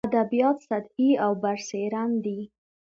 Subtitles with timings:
[0.09, 2.39] ادبیات سطحي او برسېرن دي.